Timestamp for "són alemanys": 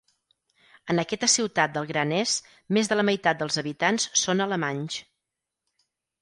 4.23-4.99